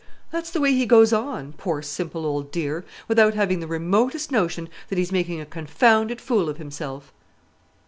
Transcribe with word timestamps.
That's 0.31 0.49
the 0.49 0.59
way 0.59 0.71
he 0.73 0.87
goes 0.87 1.13
on, 1.13 1.53
poor 1.53 1.83
simple 1.83 2.25
old 2.25 2.51
dear; 2.51 2.83
without 3.07 3.35
having 3.35 3.59
the 3.59 3.67
remotest 3.67 4.31
notion 4.31 4.67
that 4.89 4.97
he's 4.97 5.11
making 5.11 5.39
a 5.39 5.45
confounded 5.45 6.19
fool 6.19 6.49
of 6.49 6.57
himself." 6.57 7.13